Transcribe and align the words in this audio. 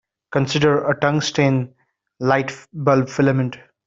Consider 0.31 0.89
a 0.89 0.99
tungsten 0.99 1.75
light-bulb 2.19 3.07
filament. 3.07 3.59